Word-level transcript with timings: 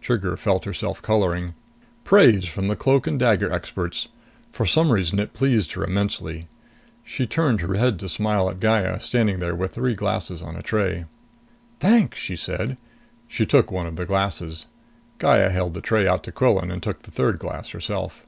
Trigger 0.00 0.34
felt 0.34 0.64
herself 0.64 1.02
coloring. 1.02 1.52
Praise 2.04 2.46
from 2.46 2.68
the 2.68 2.74
cloak 2.74 3.06
and 3.06 3.18
dagger 3.18 3.52
experts! 3.52 4.08
For 4.50 4.64
some 4.64 4.90
reason 4.90 5.18
it 5.18 5.34
pleased 5.34 5.72
her 5.72 5.84
immensely. 5.84 6.48
She 7.04 7.26
turned 7.26 7.60
her 7.60 7.74
head 7.74 7.98
to 8.00 8.08
smile 8.08 8.48
at 8.48 8.60
Gaya, 8.60 8.98
standing 8.98 9.40
there 9.40 9.54
with 9.54 9.74
three 9.74 9.94
glasses 9.94 10.40
on 10.40 10.56
a 10.56 10.62
tray. 10.62 11.04
"Thanks!" 11.80 12.18
she 12.18 12.34
said. 12.34 12.78
She 13.28 13.44
took 13.44 13.70
one 13.70 13.86
of 13.86 13.96
the 13.96 14.06
glasses. 14.06 14.68
Gaya 15.18 15.50
held 15.50 15.74
the 15.74 15.82
tray 15.82 16.08
out 16.08 16.22
to 16.24 16.32
Quillan 16.32 16.70
and 16.70 16.82
took 16.82 17.02
the 17.02 17.10
third 17.10 17.38
glass 17.38 17.68
herself. 17.68 18.24